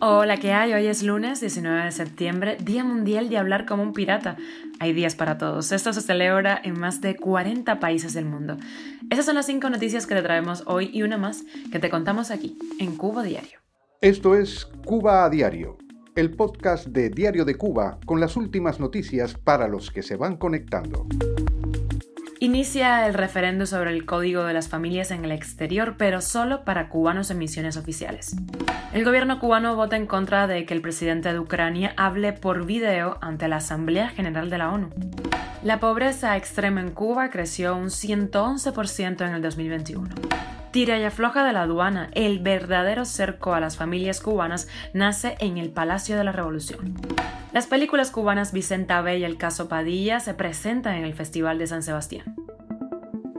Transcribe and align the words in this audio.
Hola, 0.00 0.38
¿qué 0.38 0.52
hay? 0.52 0.72
Hoy 0.72 0.86
es 0.86 1.02
lunes 1.02 1.40
19 1.40 1.84
de 1.84 1.92
septiembre, 1.92 2.56
Día 2.64 2.84
Mundial 2.84 3.28
de 3.28 3.36
Hablar 3.36 3.66
como 3.66 3.82
un 3.82 3.92
Pirata. 3.92 4.38
Hay 4.80 4.94
días 4.94 5.14
para 5.14 5.36
todos. 5.36 5.72
Esto 5.72 5.92
se 5.92 6.00
celebra 6.00 6.58
en 6.64 6.80
más 6.80 7.02
de 7.02 7.16
40 7.16 7.78
países 7.78 8.14
del 8.14 8.24
mundo. 8.24 8.56
Esas 9.10 9.26
son 9.26 9.34
las 9.34 9.44
cinco 9.44 9.68
noticias 9.68 10.06
que 10.06 10.14
te 10.14 10.22
traemos 10.22 10.64
hoy 10.66 10.88
y 10.94 11.02
una 11.02 11.18
más 11.18 11.44
que 11.70 11.78
te 11.78 11.90
contamos 11.90 12.30
aquí, 12.30 12.56
en 12.78 12.96
Cuba 12.96 13.22
Diario. 13.24 13.58
Esto 14.00 14.36
es 14.36 14.64
Cuba 14.86 15.26
a 15.26 15.28
Diario, 15.28 15.76
el 16.16 16.34
podcast 16.34 16.86
de 16.86 17.10
Diario 17.10 17.44
de 17.44 17.56
Cuba 17.56 17.98
con 18.06 18.20
las 18.20 18.38
últimas 18.38 18.80
noticias 18.80 19.34
para 19.34 19.68
los 19.68 19.90
que 19.90 20.02
se 20.02 20.16
van 20.16 20.38
conectando. 20.38 21.06
Inicia 22.42 23.06
el 23.06 23.14
referendo 23.14 23.66
sobre 23.66 23.92
el 23.92 24.04
Código 24.04 24.42
de 24.42 24.52
las 24.52 24.68
Familias 24.68 25.12
en 25.12 25.24
el 25.24 25.30
exterior, 25.30 25.94
pero 25.96 26.20
solo 26.20 26.64
para 26.64 26.88
cubanos 26.88 27.30
en 27.30 27.38
misiones 27.38 27.76
oficiales. 27.76 28.34
El 28.92 29.04
gobierno 29.04 29.38
cubano 29.38 29.76
vota 29.76 29.96
en 29.96 30.08
contra 30.08 30.48
de 30.48 30.66
que 30.66 30.74
el 30.74 30.82
presidente 30.82 31.32
de 31.32 31.38
Ucrania 31.38 31.94
hable 31.96 32.32
por 32.32 32.66
video 32.66 33.16
ante 33.20 33.46
la 33.46 33.58
Asamblea 33.58 34.08
General 34.08 34.50
de 34.50 34.58
la 34.58 34.72
ONU. 34.72 34.90
La 35.62 35.78
pobreza 35.78 36.36
extrema 36.36 36.80
en 36.80 36.90
Cuba 36.90 37.30
creció 37.30 37.76
un 37.76 37.90
111% 37.90 39.24
en 39.24 39.34
el 39.34 39.40
2021. 39.40 40.08
Tira 40.72 40.98
y 40.98 41.04
afloja 41.04 41.44
de 41.44 41.52
la 41.52 41.62
aduana, 41.62 42.08
el 42.12 42.40
verdadero 42.40 43.04
cerco 43.04 43.54
a 43.54 43.60
las 43.60 43.76
familias 43.76 44.20
cubanas 44.20 44.66
nace 44.94 45.36
en 45.38 45.58
el 45.58 45.70
Palacio 45.70 46.16
de 46.16 46.24
la 46.24 46.32
Revolución. 46.32 46.94
Las 47.52 47.66
películas 47.66 48.10
cubanas 48.10 48.52
Vicenta 48.52 49.02
B 49.02 49.18
y 49.18 49.24
El 49.24 49.36
caso 49.36 49.68
Padilla 49.68 50.20
se 50.20 50.32
presentan 50.32 50.94
en 50.94 51.04
el 51.04 51.12
Festival 51.12 51.58
de 51.58 51.66
San 51.66 51.82
Sebastián. 51.82 52.34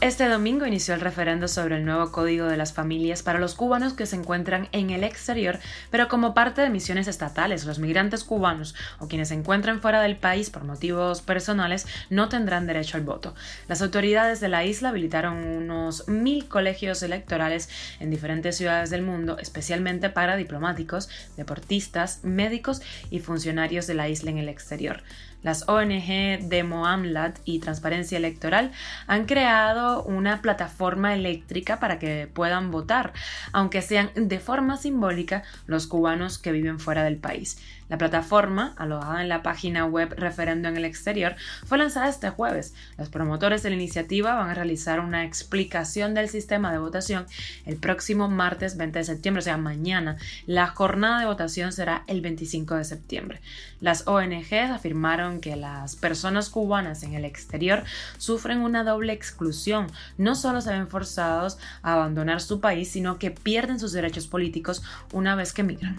Este 0.00 0.28
domingo 0.28 0.64
inició 0.64 0.94
el 0.94 1.00
referendo 1.00 1.48
sobre 1.48 1.74
el 1.74 1.84
nuevo 1.84 2.12
Código 2.12 2.46
de 2.46 2.56
las 2.56 2.72
Familias 2.72 3.24
para 3.24 3.40
los 3.40 3.56
cubanos 3.56 3.94
que 3.94 4.06
se 4.06 4.14
encuentran 4.14 4.68
en 4.70 4.90
el 4.90 5.02
exterior, 5.02 5.58
pero 5.90 6.06
como 6.06 6.34
parte 6.34 6.62
de 6.62 6.70
misiones 6.70 7.08
estatales, 7.08 7.64
los 7.64 7.80
migrantes 7.80 8.22
cubanos 8.22 8.76
o 9.00 9.08
quienes 9.08 9.30
se 9.30 9.34
encuentran 9.34 9.80
fuera 9.80 10.00
del 10.00 10.14
país 10.14 10.50
por 10.50 10.62
motivos 10.62 11.20
personales 11.20 11.88
no 12.10 12.28
tendrán 12.28 12.68
derecho 12.68 12.96
al 12.96 13.02
voto. 13.02 13.34
Las 13.66 13.82
autoridades 13.82 14.38
de 14.38 14.48
la 14.48 14.64
isla 14.64 14.90
habilitaron 14.90 15.36
unos 15.36 16.06
mil 16.06 16.46
colegios 16.46 17.02
electorales 17.02 17.68
en 17.98 18.10
diferentes 18.10 18.56
ciudades 18.56 18.90
del 18.90 19.02
mundo, 19.02 19.36
especialmente 19.40 20.10
para 20.10 20.36
diplomáticos, 20.36 21.08
deportistas, 21.36 22.20
médicos 22.22 22.82
y 23.10 23.18
funcionarios 23.18 23.88
de 23.88 23.94
la 23.94 24.08
isla 24.08 24.30
en 24.30 24.38
el 24.38 24.48
exterior. 24.48 25.02
Las 25.42 25.68
ONG 25.68 26.40
de 26.48 26.64
Moamlat 26.64 27.38
y 27.44 27.60
Transparencia 27.60 28.18
Electoral 28.18 28.72
han 29.06 29.24
creado 29.26 29.87
una 29.96 30.42
plataforma 30.42 31.14
eléctrica 31.14 31.80
para 31.80 31.98
que 31.98 32.28
puedan 32.32 32.70
votar, 32.70 33.12
aunque 33.52 33.82
sean 33.82 34.10
de 34.14 34.38
forma 34.38 34.76
simbólica 34.76 35.42
los 35.66 35.86
cubanos 35.86 36.38
que 36.38 36.52
viven 36.52 36.78
fuera 36.78 37.04
del 37.04 37.16
país. 37.16 37.58
La 37.88 37.96
plataforma, 37.96 38.74
alojada 38.76 39.22
en 39.22 39.30
la 39.30 39.42
página 39.42 39.86
web 39.86 40.14
Referendo 40.16 40.68
en 40.68 40.76
el 40.76 40.84
Exterior, 40.84 41.36
fue 41.64 41.78
lanzada 41.78 42.08
este 42.08 42.28
jueves. 42.28 42.74
Los 42.98 43.08
promotores 43.08 43.62
de 43.62 43.70
la 43.70 43.76
iniciativa 43.76 44.34
van 44.34 44.50
a 44.50 44.54
realizar 44.54 45.00
una 45.00 45.24
explicación 45.24 46.12
del 46.12 46.28
sistema 46.28 46.70
de 46.70 46.78
votación 46.78 47.26
el 47.64 47.76
próximo 47.76 48.28
martes 48.28 48.76
20 48.76 48.98
de 48.98 49.04
septiembre, 49.04 49.40
o 49.40 49.42
sea, 49.42 49.56
mañana. 49.56 50.18
La 50.46 50.66
jornada 50.66 51.20
de 51.20 51.26
votación 51.26 51.72
será 51.72 52.04
el 52.08 52.20
25 52.20 52.74
de 52.74 52.84
septiembre. 52.84 53.40
Las 53.80 54.06
ONGs 54.06 54.70
afirmaron 54.70 55.40
que 55.40 55.56
las 55.56 55.96
personas 55.96 56.50
cubanas 56.50 57.02
en 57.04 57.14
el 57.14 57.24
exterior 57.24 57.84
sufren 58.18 58.58
una 58.58 58.84
doble 58.84 59.12
exclusión. 59.12 59.77
No 60.16 60.34
solo 60.34 60.60
se 60.60 60.70
ven 60.70 60.88
forzados 60.88 61.58
a 61.82 61.94
abandonar 61.94 62.40
su 62.40 62.60
país, 62.60 62.90
sino 62.90 63.18
que 63.18 63.30
pierden 63.30 63.78
sus 63.78 63.92
derechos 63.92 64.26
políticos 64.26 64.82
una 65.12 65.34
vez 65.34 65.52
que 65.52 65.62
migran. 65.62 65.96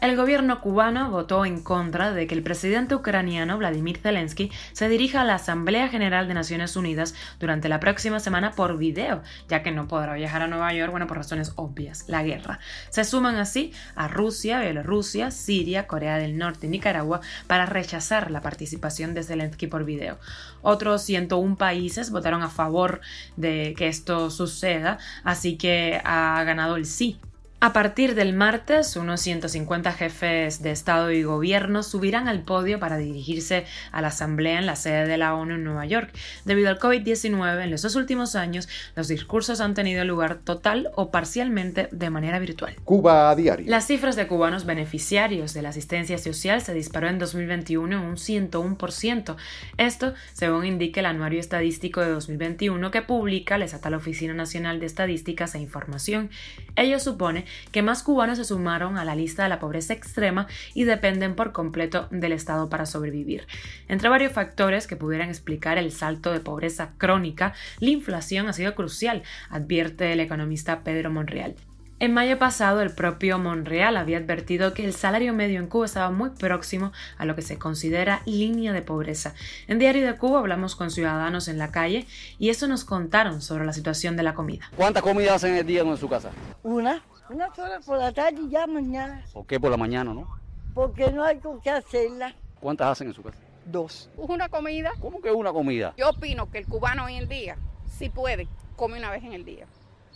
El 0.00 0.16
gobierno 0.16 0.62
cubano 0.62 1.10
votó 1.10 1.44
en 1.44 1.60
contra 1.60 2.14
de 2.14 2.26
que 2.26 2.34
el 2.34 2.42
presidente 2.42 2.94
ucraniano 2.94 3.58
Vladimir 3.58 3.98
Zelensky 3.98 4.50
se 4.72 4.88
dirija 4.88 5.20
a 5.20 5.24
la 5.24 5.34
Asamblea 5.34 5.88
General 5.88 6.26
de 6.26 6.32
Naciones 6.32 6.74
Unidas 6.74 7.14
durante 7.38 7.68
la 7.68 7.80
próxima 7.80 8.18
semana 8.18 8.52
por 8.52 8.78
video, 8.78 9.22
ya 9.50 9.62
que 9.62 9.72
no 9.72 9.88
podrá 9.88 10.14
viajar 10.14 10.40
a 10.40 10.46
Nueva 10.46 10.72
York, 10.72 10.90
bueno, 10.90 11.06
por 11.06 11.18
razones 11.18 11.52
obvias, 11.56 12.04
la 12.08 12.22
guerra. 12.22 12.60
Se 12.88 13.04
suman 13.04 13.36
así 13.36 13.74
a 13.94 14.08
Rusia, 14.08 14.60
Bielorrusia, 14.60 15.30
Siria, 15.30 15.86
Corea 15.86 16.16
del 16.16 16.38
Norte 16.38 16.66
y 16.66 16.70
Nicaragua 16.70 17.20
para 17.46 17.66
rechazar 17.66 18.30
la 18.30 18.40
participación 18.40 19.12
de 19.12 19.22
Zelensky 19.22 19.66
por 19.66 19.84
video. 19.84 20.18
Otros 20.62 21.02
101 21.02 21.56
países 21.56 22.10
votaron 22.10 22.42
a 22.42 22.48
favor 22.48 23.02
de 23.36 23.74
que 23.76 23.88
esto 23.88 24.30
suceda, 24.30 24.98
así 25.24 25.56
que 25.56 26.00
ha 26.04 26.42
ganado 26.44 26.76
el 26.76 26.86
sí 26.86 27.18
a 27.62 27.74
partir 27.74 28.14
del 28.14 28.32
martes, 28.32 28.96
unos 28.96 29.20
150 29.20 29.92
jefes 29.92 30.62
de 30.62 30.70
Estado 30.70 31.10
y 31.10 31.22
Gobierno 31.24 31.82
subirán 31.82 32.26
al 32.26 32.40
podio 32.40 32.80
para 32.80 32.96
dirigirse 32.96 33.66
a 33.92 34.00
la 34.00 34.08
Asamblea 34.08 34.58
en 34.58 34.64
la 34.64 34.76
sede 34.76 35.06
de 35.06 35.18
la 35.18 35.34
ONU 35.34 35.56
en 35.56 35.64
Nueva 35.64 35.84
York. 35.84 36.10
Debido 36.46 36.70
al 36.70 36.78
COVID-19, 36.78 37.62
en 37.62 37.70
los 37.70 37.82
dos 37.82 37.96
últimos 37.96 38.34
años, 38.34 38.66
los 38.96 39.08
discursos 39.08 39.60
han 39.60 39.74
tenido 39.74 40.02
lugar 40.06 40.36
total 40.36 40.88
o 40.96 41.10
parcialmente 41.10 41.88
de 41.92 42.08
manera 42.08 42.38
virtual. 42.38 42.76
Cuba 42.84 43.30
a 43.30 43.36
diario. 43.36 43.66
Las 43.68 43.86
cifras 43.86 44.16
de 44.16 44.26
cubanos 44.26 44.64
beneficiarios 44.64 45.52
de 45.52 45.60
la 45.60 45.68
asistencia 45.68 46.16
social 46.16 46.62
se 46.62 46.72
disparó 46.72 47.08
en 47.08 47.18
2021 47.18 47.94
en 47.94 48.02
un 48.02 48.16
101%. 48.16 49.36
Esto, 49.76 50.14
según 50.32 50.64
indica 50.64 51.00
el 51.00 51.06
Anuario 51.06 51.40
Estadístico 51.40 52.00
de 52.00 52.08
2021 52.08 52.90
que 52.90 53.02
publica 53.02 53.58
la 53.58 53.66
Estatal 53.66 53.92
Oficina 53.92 54.32
Nacional 54.32 54.80
de 54.80 54.86
Estadísticas 54.86 55.54
e 55.54 55.58
Información. 55.58 56.30
Ello 56.74 56.98
supone 56.98 57.49
que 57.72 57.82
más 57.82 58.02
cubanos 58.02 58.38
se 58.38 58.44
sumaron 58.44 58.98
a 58.98 59.04
la 59.04 59.14
lista 59.14 59.42
de 59.42 59.48
la 59.48 59.60
pobreza 59.60 59.92
extrema 59.92 60.46
y 60.74 60.84
dependen 60.84 61.34
por 61.34 61.52
completo 61.52 62.08
del 62.10 62.32
Estado 62.32 62.68
para 62.68 62.86
sobrevivir. 62.86 63.46
Entre 63.88 64.08
varios 64.08 64.32
factores 64.32 64.86
que 64.86 64.96
pudieran 64.96 65.28
explicar 65.28 65.78
el 65.78 65.92
salto 65.92 66.32
de 66.32 66.40
pobreza 66.40 66.90
crónica, 66.98 67.54
la 67.78 67.90
inflación 67.90 68.48
ha 68.48 68.52
sido 68.52 68.74
crucial, 68.74 69.22
advierte 69.48 70.12
el 70.12 70.20
economista 70.20 70.82
Pedro 70.84 71.10
Monreal. 71.10 71.56
En 72.00 72.14
mayo 72.14 72.38
pasado, 72.38 72.80
el 72.80 72.92
propio 72.92 73.38
Monreal 73.38 73.98
había 73.98 74.16
advertido 74.16 74.72
que 74.72 74.86
el 74.86 74.94
salario 74.94 75.34
medio 75.34 75.60
en 75.60 75.66
Cuba 75.66 75.84
estaba 75.84 76.10
muy 76.10 76.30
próximo 76.30 76.92
a 77.18 77.26
lo 77.26 77.36
que 77.36 77.42
se 77.42 77.58
considera 77.58 78.22
línea 78.24 78.72
de 78.72 78.80
pobreza. 78.80 79.34
En 79.68 79.78
Diario 79.78 80.06
de 80.06 80.16
Cuba 80.16 80.38
hablamos 80.38 80.76
con 80.76 80.90
ciudadanos 80.90 81.46
en 81.46 81.58
la 81.58 81.70
calle 81.70 82.06
y 82.38 82.48
eso 82.48 82.66
nos 82.68 82.86
contaron 82.86 83.42
sobre 83.42 83.66
la 83.66 83.74
situación 83.74 84.16
de 84.16 84.22
la 84.22 84.34
comida. 84.34 84.70
¿Cuántas 84.76 85.02
comidas 85.02 85.34
hacen 85.34 85.56
el 85.56 85.66
día 85.66 85.82
en 85.82 85.94
su 85.98 86.08
casa? 86.08 86.30
Una. 86.62 87.02
Una 87.30 87.54
sola 87.54 87.78
por 87.80 87.98
la 87.98 88.12
tarde 88.12 88.40
y 88.42 88.48
ya 88.50 88.66
mañana. 88.66 89.24
¿Por 89.32 89.46
qué 89.46 89.60
por 89.60 89.70
la 89.70 89.76
mañana, 89.76 90.12
no? 90.12 90.26
Porque 90.74 91.10
no 91.12 91.22
hay 91.22 91.38
con 91.38 91.60
qué 91.60 91.70
hacerla. 91.70 92.34
¿Cuántas 92.60 92.88
hacen 92.88 93.06
en 93.08 93.14
su 93.14 93.22
casa? 93.22 93.38
Dos. 93.64 94.10
Una 94.16 94.48
comida. 94.48 94.90
¿Cómo 95.00 95.20
que 95.20 95.30
una 95.30 95.52
comida? 95.52 95.94
Yo 95.96 96.10
opino 96.10 96.50
que 96.50 96.58
el 96.58 96.66
cubano 96.66 97.04
hoy 97.04 97.14
en 97.16 97.28
día, 97.28 97.56
si 97.88 98.08
puede, 98.08 98.48
come 98.76 98.98
una 98.98 99.10
vez 99.10 99.22
en 99.22 99.32
el 99.32 99.44
día. 99.44 99.66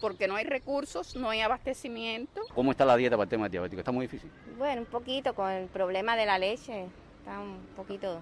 Porque 0.00 0.26
no 0.26 0.34
hay 0.34 0.44
recursos, 0.44 1.14
no 1.14 1.30
hay 1.30 1.40
abastecimiento. 1.40 2.40
¿Cómo 2.54 2.72
está 2.72 2.84
la 2.84 2.96
dieta 2.96 3.16
para 3.16 3.24
el 3.24 3.30
tema 3.30 3.48
diabético? 3.48 3.78
¿Está 3.80 3.92
muy 3.92 4.06
difícil? 4.06 4.30
Bueno, 4.58 4.80
un 4.82 4.86
poquito 4.86 5.34
con 5.34 5.50
el 5.50 5.66
problema 5.68 6.16
de 6.16 6.26
la 6.26 6.38
leche. 6.38 6.86
Está 7.20 7.38
un 7.38 7.58
poquito. 7.76 8.18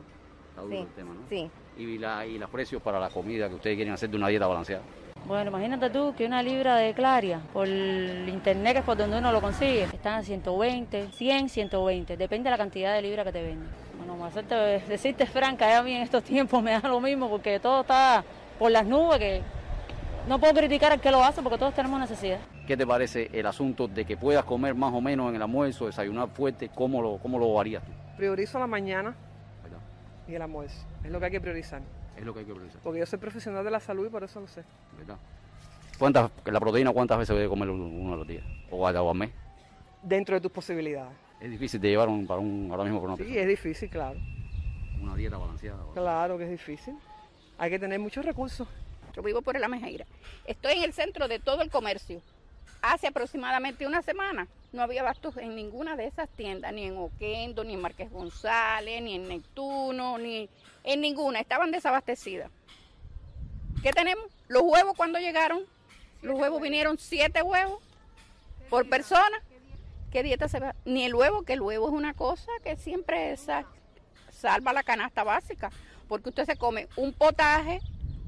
Está 0.50 0.62
duro 0.62 0.75
Sí, 0.76 0.82
el 0.82 0.88
tema, 0.88 1.14
¿no? 1.14 1.20
sí. 1.31 1.50
¿Y, 1.78 1.97
la, 1.97 2.26
¿Y 2.26 2.38
los 2.38 2.50
precios 2.50 2.82
para 2.82 3.00
la 3.00 3.08
comida 3.08 3.48
que 3.48 3.54
ustedes 3.54 3.76
quieren 3.76 3.94
hacer 3.94 4.10
de 4.10 4.16
una 4.19 4.28
dieta 4.28 4.47
balanceada? 4.47 4.82
Bueno, 5.25 5.50
imagínate 5.50 5.88
tú 5.91 6.15
que 6.16 6.27
una 6.27 6.43
libra 6.43 6.77
de 6.77 6.94
claria 6.94 7.41
por 7.53 7.69
internet, 7.69 8.72
que 8.72 8.78
es 8.81 8.84
por 8.84 8.97
donde 8.97 9.19
uno 9.19 9.31
lo 9.31 9.41
consigue, 9.41 9.84
están 9.84 10.15
a 10.15 10.22
120, 10.22 11.10
100, 11.12 11.49
120, 11.49 12.16
depende 12.16 12.44
de 12.44 12.50
la 12.50 12.59
cantidad 12.59 12.93
de 12.93 13.03
libra 13.03 13.22
que 13.22 13.31
te 13.31 13.43
venden. 13.43 13.69
Bueno, 13.99 14.25
hacerte, 14.25 14.55
decirte 14.88 15.27
franca, 15.27 15.78
a 15.78 15.82
mí 15.82 15.94
en 15.94 16.03
estos 16.03 16.25
tiempos 16.25 16.61
me 16.62 16.72
da 16.72 16.88
lo 16.88 17.00
mismo 17.00 17.28
porque 17.28 17.61
todo 17.61 17.82
está 17.82 18.25
por 18.59 18.72
las 18.72 18.84
nubes 18.84 19.19
que 19.19 19.43
no 20.29 20.41
puedo 20.41 20.55
criticar 20.55 20.93
al 20.93 21.00
que 21.00 21.11
lo 21.11 21.23
hace 21.23 21.41
porque 21.41 21.58
todos 21.58 21.75
tenemos 21.75 22.00
necesidad. 22.00 22.41
¿Qué 22.67 22.76
te 22.76 22.87
parece 22.87 23.31
el 23.32 23.46
asunto 23.46 23.87
de 23.87 24.05
que 24.05 24.17
puedas 24.17 24.44
comer 24.44 24.75
más 24.75 24.93
o 24.93 25.00
menos 25.00 25.29
en 25.29 25.37
el 25.37 25.43
almuerzo, 25.43 25.87
desayunar 25.87 26.31
fuerte? 26.31 26.69
¿Cómo 26.69 27.00
lo, 27.00 27.19
cómo 27.19 27.38
lo 27.38 27.58
harías 27.61 27.85
tú? 27.85 27.93
Priorizo 28.17 28.58
la 28.58 28.67
mañana 28.67 29.14
y 30.26 30.35
el 30.35 30.43
almuerzo. 30.43 30.85
Es 31.05 31.11
lo 31.11 31.20
que 31.20 31.26
hay 31.26 31.32
que 31.32 31.41
priorizar. 31.41 31.82
Es 32.17 32.25
lo 32.25 32.32
que 32.32 32.41
hay 32.41 32.47
que 32.47 32.53
priorizar, 32.53 32.81
Porque 32.82 33.00
yo 33.00 33.06
soy 33.06 33.19
profesional 33.19 33.64
de 33.64 33.70
la 33.70 33.81
salud 33.81 34.06
y 34.06 34.11
por 34.11 34.23
eso 34.23 34.41
lo 34.41 34.47
sé. 34.47 34.62
¿verdad? 34.99 35.17
¿Cuántas, 35.99 36.31
la 36.44 36.61
proteína 36.61 36.93
cuántas 36.93 37.19
veces 37.19 37.37
debe 37.37 37.49
comer 37.49 37.70
uno 37.70 38.14
a 38.14 38.17
los 38.17 38.26
días? 38.26 38.44
¿O 38.70 38.87
al, 38.87 38.97
o 38.97 39.11
al 39.11 39.17
mes? 39.17 39.31
Dentro 40.03 40.35
de 40.35 40.41
tus 40.41 40.50
posibilidades. 40.50 41.12
Es 41.41 41.50
difícil 41.50 41.81
de 41.81 41.88
llevar 41.88 42.09
un, 42.09 42.26
para 42.26 42.41
un, 42.41 42.69
ahora 42.70 42.85
mismo 42.85 43.00
para 43.00 43.14
una 43.14 43.25
Sí, 43.25 43.37
es 43.37 43.49
difícil, 43.49 43.88
claro. 43.91 44.19
Una 45.00 45.14
dieta 45.17 45.37
balanceada. 45.37 45.82
Claro 45.94 46.38
que 46.38 46.44
es 46.44 46.50
difícil. 46.50 46.97
Hay 47.59 47.70
que 47.70 47.79
tener 47.79 47.99
muchos 47.99 48.25
recursos. 48.25 48.69
Yo 49.15 49.23
vivo 49.23 49.43
por 49.43 49.58
la 49.58 49.69
Mejeira. 49.69 50.06
Estoy 50.47 50.75
en 50.75 50.85
el 50.85 50.93
centro 50.93 51.29
de 51.29 51.38
todo 51.38 51.62
el 51.62 51.70
comercio. 51.70 52.20
Hace 52.81 53.08
aproximadamente 53.08 53.87
una 53.87 54.03
semana 54.03 54.49
no 54.72 54.82
había 54.82 55.02
bastos 55.02 55.36
en 55.36 55.54
ninguna 55.54 55.96
de 55.96 56.06
esas 56.06 56.28
tiendas, 56.30 56.72
ni 56.72 56.84
en 56.84 56.96
Oquendo, 56.96 57.62
ni 57.64 57.74
en 57.74 57.80
Marqués 57.80 58.10
González, 58.10 59.02
ni 59.02 59.14
en 59.14 59.28
Neptuno, 59.28 60.19
ni 60.19 60.48
en 60.84 61.00
ninguna. 61.00 61.40
Estaban 61.40 61.70
desabastecidas. 61.70 62.50
¿Qué 63.82 63.90
tenemos? 63.90 64.24
Los 64.48 64.62
huevos 64.62 64.94
cuando 64.96 65.19
llegaron, 65.19 65.64
los 66.22 66.38
huevos 66.38 66.60
vinieron 66.60 66.98
siete 66.98 67.42
huevos 67.42 67.82
por 68.70 68.88
persona. 68.88 69.42
¿Qué 70.10 70.22
dieta 70.22 70.48
se 70.48 70.60
va? 70.60 70.74
Ni 70.84 71.04
el 71.04 71.14
huevo, 71.14 71.42
que 71.42 71.54
el 71.54 71.60
huevo 71.60 71.88
es 71.88 71.94
una 71.94 72.14
cosa 72.14 72.50
que 72.62 72.76
siempre 72.76 73.36
salva 74.30 74.72
la 74.72 74.82
canasta 74.82 75.24
básica, 75.24 75.70
porque 76.08 76.30
usted 76.30 76.44
se 76.44 76.56
come 76.56 76.88
un 76.96 77.12
potaje 77.12 77.80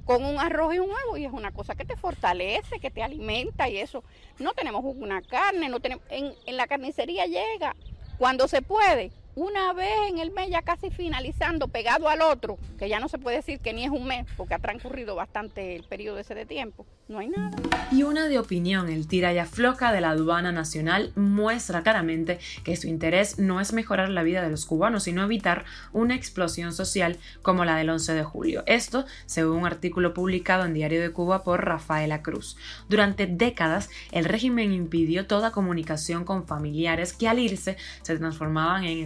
con 0.05 0.25
un 0.25 0.39
arroz 0.39 0.75
y 0.75 0.79
un 0.79 0.91
huevo 0.91 1.17
y 1.17 1.25
es 1.25 1.33
una 1.33 1.51
cosa 1.51 1.75
que 1.75 1.85
te 1.85 1.97
fortalece, 1.97 2.79
que 2.81 2.91
te 2.91 3.03
alimenta 3.03 3.69
y 3.69 3.79
eso. 3.79 4.05
No 4.39 4.53
tenemos 4.53 4.83
una 4.85 5.23
carne, 5.23 5.69
no 5.69 5.81
tenemos 5.81 6.05
en, 6.11 6.35
en 6.47 6.57
la 6.57 6.67
carnicería 6.67 7.27
llega 7.27 7.75
cuando 8.19 8.47
se 8.49 8.63
puede, 8.63 9.11
una 9.37 9.73
vez 9.73 9.89
en 10.09 10.19
el 10.19 10.31
mes 10.31 10.49
ya 10.51 10.63
casi 10.63 10.91
finalizando, 10.91 11.69
pegado 11.69 12.09
al 12.09 12.23
otro, 12.23 12.59
que 12.79 12.89
ya 12.89 13.01
no 13.01 13.09
se 13.09 13.19
puede 13.19 13.37
decir 13.37 13.61
que 13.61 13.73
ni 13.73 13.85
es 13.85 13.91
un 13.91 14.07
mes, 14.07 14.27
porque 14.37 14.55
ha 14.55 14.59
transcurrido 14.59 15.15
bastante 15.15 15.77
el 15.77 15.83
periodo 15.85 16.19
ese 16.19 16.35
de 16.35 16.47
tiempo, 16.47 16.87
no 17.09 17.19
hay 17.19 17.29
nada. 17.29 17.51
Y 17.91 18.03
una 18.03 18.29
de 18.29 18.39
opinión, 18.39 18.89
el 18.89 19.07
tira 19.07 19.33
y 19.33 19.39
afloja 19.39 19.93
de 19.93 20.01
la 20.01 20.11
aduana 20.11 20.53
nacional 20.53 21.13
muestra 21.17 21.83
claramente 21.83 22.39
que 22.65 22.77
su 22.77 22.87
interés 22.87 23.39
no 23.39 23.61
es 23.61 23.73
mejorar 23.73 24.09
la 24.09 24.23
vida 24.23 24.43
de 24.43 24.51
los 24.51 24.67
cubanos, 24.67 25.05
sino 25.05 25.25
evitar 25.25 25.65
una 25.93 26.15
explosión 26.15 26.73
social 26.73 27.19
como 27.43 27.65
la 27.65 27.77
del 27.77 27.91
11 27.91 28.15
de 28.15 28.25
julio. 28.25 28.63
Esto, 28.67 29.05
según 29.27 29.59
un 29.59 29.67
artículo 29.67 30.15
publicado 30.15 30.65
en 30.65 30.75
Diario 30.75 31.01
de 31.01 31.11
Cuba 31.11 31.43
por 31.45 31.65
Rafaela 31.65 32.23
Cruz. 32.23 32.57
Durante 32.89 33.27
décadas, 33.27 33.91
el 34.13 34.25
régimen 34.25 34.73
impidió 34.73 35.27
toda 35.27 35.51
comunicación 35.51 36.25
con 36.25 36.47
familiares 36.47 37.13
que 37.13 37.29
al 37.29 37.39
irse 37.39 37.77
se 38.03 38.17
transformaban 38.17 38.85
en 38.85 38.99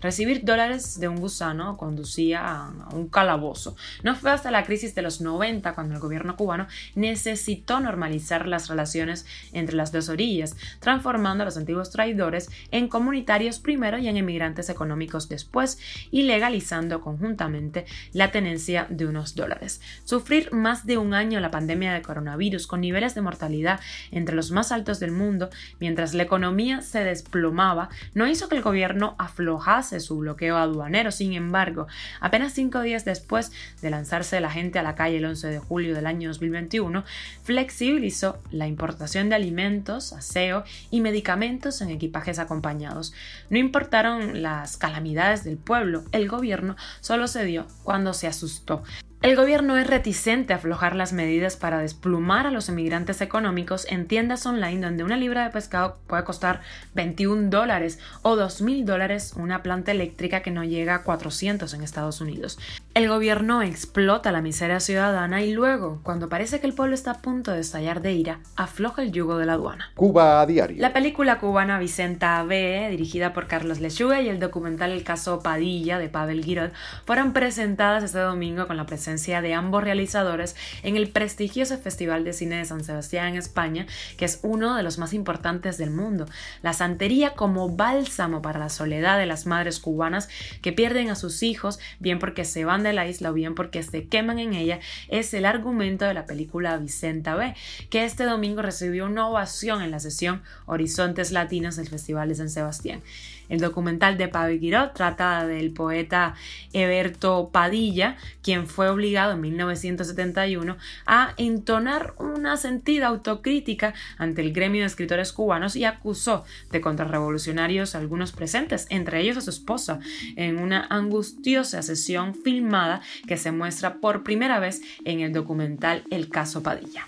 Recibir 0.00 0.44
dólares 0.44 0.98
de 0.98 1.08
un 1.08 1.16
gusano 1.16 1.76
conducía 1.76 2.46
a 2.46 2.88
un 2.92 3.08
calabozo. 3.08 3.76
No 4.02 4.14
fue 4.14 4.30
hasta 4.30 4.50
la 4.50 4.64
crisis 4.64 4.94
de 4.94 5.02
los 5.02 5.20
90 5.20 5.74
cuando 5.74 5.94
el 5.94 6.00
gobierno 6.00 6.36
cubano 6.36 6.66
necesitó 6.94 7.80
normalizar 7.80 8.48
las 8.48 8.68
relaciones 8.68 9.26
entre 9.52 9.76
las 9.76 9.92
dos 9.92 10.08
orillas, 10.08 10.56
transformando 10.80 11.42
a 11.42 11.44
los 11.44 11.56
antiguos 11.56 11.90
traidores 11.90 12.50
en 12.70 12.88
comunitarios 12.88 13.58
primero 13.58 13.98
y 13.98 14.08
en 14.08 14.16
emigrantes 14.16 14.68
económicos 14.68 15.28
después, 15.28 15.78
y 16.10 16.22
legalizando 16.22 17.00
conjuntamente 17.00 17.86
la 18.12 18.30
tenencia 18.30 18.86
de 18.90 19.06
unos 19.06 19.34
dólares. 19.34 19.80
Sufrir 20.04 20.52
más 20.52 20.86
de 20.86 20.98
un 20.98 21.14
año 21.14 21.40
la 21.40 21.50
pandemia 21.50 21.92
de 21.92 22.02
coronavirus 22.02 22.66
con 22.66 22.80
niveles 22.80 23.14
de 23.14 23.22
mortalidad 23.22 23.80
entre 24.10 24.34
los 24.34 24.50
más 24.50 24.72
altos 24.72 25.00
del 25.00 25.12
mundo, 25.12 25.50
mientras 25.80 26.14
la 26.14 26.22
economía 26.22 26.80
se 26.82 27.04
desplomaba, 27.04 27.88
no 28.14 28.26
hizo 28.26 28.48
que 28.48 28.56
el 28.56 28.62
gobierno 28.62 29.14
aflojase 29.26 30.00
su 30.00 30.18
bloqueo 30.18 30.56
aduanero. 30.56 31.12
Sin 31.12 31.34
embargo, 31.34 31.86
apenas 32.20 32.52
cinco 32.52 32.80
días 32.80 33.04
después 33.04 33.52
de 33.82 33.90
lanzarse 33.90 34.40
la 34.40 34.50
gente 34.50 34.78
a 34.78 34.82
la 34.82 34.94
calle 34.94 35.18
el 35.18 35.24
11 35.24 35.48
de 35.48 35.58
julio 35.58 35.94
del 35.94 36.06
año 36.06 36.28
2021, 36.30 37.04
flexibilizó 37.42 38.38
la 38.50 38.66
importación 38.66 39.28
de 39.28 39.34
alimentos, 39.34 40.12
aseo 40.12 40.64
y 40.90 41.00
medicamentos 41.00 41.80
en 41.80 41.90
equipajes 41.90 42.38
acompañados. 42.38 43.12
No 43.50 43.58
importaron 43.58 44.42
las 44.42 44.76
calamidades 44.76 45.44
del 45.44 45.58
pueblo, 45.58 46.04
el 46.12 46.28
gobierno 46.28 46.76
solo 47.00 47.28
cedió 47.28 47.66
cuando 47.84 48.12
se 48.14 48.26
asustó. 48.26 48.82
El 49.22 49.34
gobierno 49.34 49.76
es 49.76 49.86
reticente 49.86 50.52
a 50.52 50.56
aflojar 50.56 50.94
las 50.94 51.12
medidas 51.12 51.56
para 51.56 51.78
desplumar 51.78 52.46
a 52.46 52.50
los 52.50 52.68
emigrantes 52.68 53.20
económicos 53.20 53.86
en 53.88 54.06
tiendas 54.06 54.44
online 54.46 54.84
donde 54.84 55.04
una 55.04 55.16
libra 55.16 55.44
de 55.44 55.50
pescado 55.50 55.98
puede 56.06 56.22
costar 56.22 56.60
21 56.94 57.48
dólares 57.48 57.98
o 58.22 58.36
2 58.36 58.60
mil 58.60 58.84
dólares 58.84 59.32
una 59.34 59.62
planta 59.62 59.90
eléctrica 59.90 60.42
que 60.42 60.50
no 60.50 60.64
llega 60.64 60.94
a 60.96 61.02
400 61.02 61.72
en 61.72 61.82
Estados 61.82 62.20
Unidos. 62.20 62.58
El 62.96 63.10
gobierno 63.10 63.60
explota 63.60 64.32
la 64.32 64.40
miseria 64.40 64.80
ciudadana 64.80 65.42
y 65.42 65.52
luego, 65.52 66.00
cuando 66.02 66.30
parece 66.30 66.60
que 66.60 66.66
el 66.66 66.72
pueblo 66.72 66.94
está 66.94 67.10
a 67.10 67.20
punto 67.20 67.52
de 67.52 67.60
estallar 67.60 68.00
de 68.00 68.14
ira, 68.14 68.40
afloja 68.56 69.02
el 69.02 69.12
yugo 69.12 69.36
de 69.36 69.44
la 69.44 69.52
aduana. 69.52 69.90
Cuba 69.94 70.40
a 70.40 70.46
diario. 70.46 70.80
La 70.80 70.94
película 70.94 71.38
cubana 71.38 71.78
Vicenta 71.78 72.42
B, 72.44 72.88
dirigida 72.90 73.34
por 73.34 73.48
Carlos 73.48 73.80
Lechuga, 73.80 74.22
y 74.22 74.30
el 74.30 74.40
documental 74.40 74.92
El 74.92 75.04
caso 75.04 75.40
Padilla 75.40 75.98
de 75.98 76.08
Pavel 76.08 76.42
Girod 76.42 76.70
fueron 77.04 77.34
presentadas 77.34 78.02
este 78.02 78.18
domingo 78.18 78.66
con 78.66 78.78
la 78.78 78.86
presencia 78.86 79.42
de 79.42 79.52
ambos 79.52 79.84
realizadores 79.84 80.56
en 80.82 80.96
el 80.96 81.10
prestigioso 81.10 81.76
Festival 81.76 82.24
de 82.24 82.32
Cine 82.32 82.56
de 82.56 82.64
San 82.64 82.82
Sebastián 82.82 83.26
en 83.26 83.36
España, 83.36 83.86
que 84.16 84.24
es 84.24 84.40
uno 84.42 84.74
de 84.74 84.82
los 84.82 84.96
más 84.96 85.12
importantes 85.12 85.76
del 85.76 85.90
mundo. 85.90 86.24
La 86.62 86.72
santería 86.72 87.34
como 87.34 87.68
bálsamo 87.68 88.40
para 88.40 88.58
la 88.58 88.70
soledad 88.70 89.18
de 89.18 89.26
las 89.26 89.44
madres 89.44 89.80
cubanas 89.80 90.30
que 90.62 90.72
pierden 90.72 91.10
a 91.10 91.14
sus 91.14 91.42
hijos, 91.42 91.78
bien 92.00 92.18
porque 92.18 92.46
se 92.46 92.64
van 92.64 92.85
de 92.86 92.92
la 92.92 93.06
isla 93.06 93.30
o 93.30 93.32
bien 93.32 93.54
porque 93.54 93.82
se 93.82 94.06
queman 94.06 94.38
en 94.38 94.54
ella 94.54 94.80
es 95.08 95.34
el 95.34 95.44
argumento 95.44 96.04
de 96.04 96.14
la 96.14 96.26
película 96.26 96.76
Vicenta 96.76 97.34
B, 97.34 97.54
que 97.90 98.04
este 98.04 98.24
domingo 98.24 98.62
recibió 98.62 99.06
una 99.06 99.28
ovación 99.28 99.82
en 99.82 99.90
la 99.90 100.00
sesión 100.00 100.42
Horizontes 100.66 101.32
Latinos 101.32 101.76
del 101.76 101.88
Festival 101.88 102.28
de 102.28 102.34
San 102.34 102.50
Sebastián. 102.50 103.02
El 103.48 103.60
documental 103.60 104.16
de 104.18 104.28
Pablo 104.28 104.58
Quiró 104.58 104.90
trata 104.90 105.46
del 105.46 105.70
poeta 105.70 106.34
Eberto 106.72 107.50
Padilla, 107.52 108.16
quien 108.42 108.66
fue 108.66 108.88
obligado 108.88 109.32
en 109.32 109.40
1971 109.40 110.76
a 111.06 111.34
entonar 111.36 112.14
una 112.18 112.56
sentida 112.56 113.08
autocrítica 113.08 113.94
ante 114.18 114.42
el 114.42 114.52
gremio 114.52 114.82
de 114.82 114.86
escritores 114.86 115.32
cubanos 115.32 115.76
y 115.76 115.84
acusó 115.84 116.44
de 116.70 116.80
contrarrevolucionarios 116.80 117.94
a 117.94 117.98
algunos 117.98 118.32
presentes, 118.32 118.86
entre 118.90 119.20
ellos 119.20 119.36
a 119.36 119.40
su 119.40 119.50
esposa, 119.50 120.00
en 120.36 120.58
una 120.58 120.86
angustiosa 120.90 121.82
sesión 121.82 122.34
filmada 122.34 123.00
que 123.26 123.36
se 123.36 123.52
muestra 123.52 123.96
por 124.00 124.22
primera 124.22 124.58
vez 124.58 124.82
en 125.04 125.20
el 125.20 125.32
documental 125.32 126.02
El 126.10 126.28
caso 126.28 126.62
Padilla. 126.62 127.06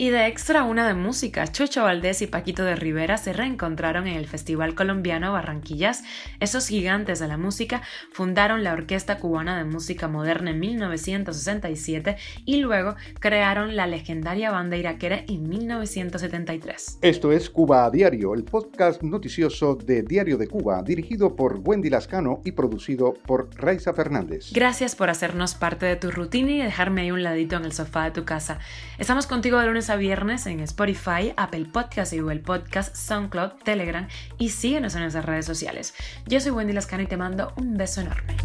Y 0.00 0.08
de 0.08 0.28
extra 0.28 0.62
una 0.62 0.88
de 0.88 0.94
música, 0.94 1.46
Chucho 1.46 1.82
Valdés 1.82 2.22
y 2.22 2.26
Paquito 2.26 2.64
de 2.64 2.74
Rivera 2.74 3.18
se 3.18 3.34
reencontraron 3.34 4.06
en 4.06 4.16
el 4.16 4.26
Festival 4.26 4.74
Colombiano 4.74 5.30
Barranquillas. 5.30 6.04
Esos 6.40 6.68
gigantes 6.68 7.18
de 7.18 7.28
la 7.28 7.36
música 7.36 7.82
fundaron 8.10 8.64
la 8.64 8.72
Orquesta 8.72 9.18
Cubana 9.18 9.58
de 9.58 9.64
Música 9.64 10.08
Moderna 10.08 10.52
en 10.52 10.60
1967 10.60 12.16
y 12.46 12.62
luego 12.62 12.94
crearon 13.18 13.76
la 13.76 13.86
legendaria 13.86 14.50
banda 14.50 14.78
iraquera 14.78 15.22
en 15.28 15.46
1973. 15.46 17.00
Esto 17.02 17.30
es 17.30 17.50
Cuba 17.50 17.84
a 17.84 17.90
Diario, 17.90 18.32
el 18.32 18.44
podcast 18.44 19.02
noticioso 19.02 19.74
de 19.74 20.02
Diario 20.02 20.38
de 20.38 20.48
Cuba, 20.48 20.82
dirigido 20.82 21.36
por 21.36 21.60
Wendy 21.62 21.90
Lascano 21.90 22.40
y 22.46 22.52
producido 22.52 23.12
por 23.26 23.54
Raiza 23.54 23.92
Fernández. 23.92 24.50
Gracias 24.54 24.96
por 24.96 25.10
hacernos 25.10 25.54
parte 25.54 25.84
de 25.84 25.96
tu 25.96 26.10
rutina 26.10 26.52
y 26.52 26.62
dejarme 26.62 27.02
ahí 27.02 27.10
un 27.10 27.22
ladito 27.22 27.56
en 27.56 27.66
el 27.66 27.72
sofá 27.72 28.04
de 28.04 28.12
tu 28.12 28.24
casa. 28.24 28.60
Estamos 28.96 29.26
contigo 29.26 29.58
de 29.58 29.66
lunes 29.66 29.89
viernes 29.96 30.46
en 30.46 30.60
Spotify, 30.60 31.32
Apple 31.36 31.66
Podcast 31.72 32.12
y 32.12 32.20
Google 32.20 32.40
Podcast, 32.40 32.94
SoundCloud, 32.94 33.62
Telegram 33.64 34.08
y 34.38 34.50
síguenos 34.50 34.94
en 34.94 35.02
nuestras 35.02 35.24
redes 35.24 35.46
sociales. 35.46 35.94
Yo 36.26 36.40
soy 36.40 36.52
Wendy 36.52 36.72
Lascano 36.72 37.02
y 37.02 37.06
te 37.06 37.16
mando 37.16 37.52
un 37.56 37.76
beso 37.76 38.00
enorme. 38.00 38.36